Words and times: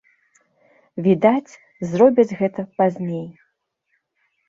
Відаць, 1.09 1.53
зробяць 1.91 2.37
гэта 2.43 2.69
пазней. 2.83 3.25